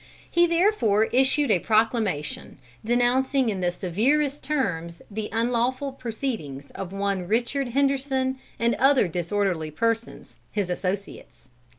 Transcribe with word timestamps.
He 0.31 0.47
therefore 0.47 1.03
issued 1.11 1.51
a 1.51 1.59
proclamation, 1.59 2.57
denouncing 2.83 3.49
in 3.49 3.61
the 3.61 3.69
severest 3.69 4.43
terms 4.43 5.03
the 5.11 5.29
"unlawful 5.31 5.91
proceedings 5.91 6.71
of 6.71 6.91
one 6.91 7.27
Richard 7.27 7.67
Henderson 7.67 8.39
and 8.57 8.73
other 8.79 9.07
disorderly 9.07 9.69
persons, 9.69 10.37
his 10.51 10.71
associates." 10.71 11.49